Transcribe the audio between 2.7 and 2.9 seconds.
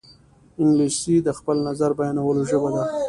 ده